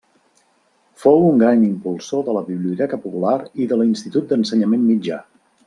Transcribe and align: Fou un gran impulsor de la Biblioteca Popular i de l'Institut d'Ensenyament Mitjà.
Fou 1.03 1.19
un 1.25 1.43
gran 1.43 1.65
impulsor 1.67 2.25
de 2.29 2.35
la 2.39 2.43
Biblioteca 2.47 3.01
Popular 3.05 3.37
i 3.65 3.69
de 3.75 3.79
l'Institut 3.83 4.29
d'Ensenyament 4.33 4.89
Mitjà. 4.91 5.23